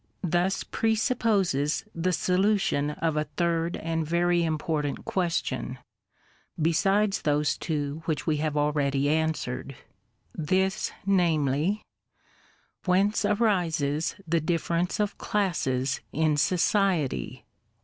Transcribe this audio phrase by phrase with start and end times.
[0.23, 5.77] —thus pre supposes the solution of a third and very important question,
[6.59, 9.75] besides those two which we have already answered;—
[10.33, 11.83] this, namely,—
[12.85, 17.45] "Whence arises the difference of classes in society?